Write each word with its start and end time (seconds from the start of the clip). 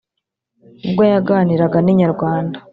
ubwo 0.85 1.03
yaganiraga 1.11 1.77
n’inyarwanda 1.81 2.57